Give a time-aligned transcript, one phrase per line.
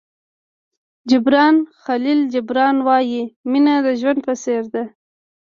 [1.09, 4.83] جبران خلیل جبران وایي مینه د ژوند په څېر ده.